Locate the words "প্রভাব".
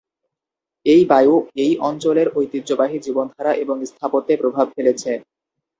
4.37-4.67